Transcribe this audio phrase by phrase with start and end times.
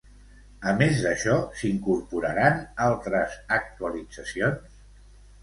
[0.69, 2.57] A més d'això, s'incorporaran
[2.87, 4.83] altres actualitzacions?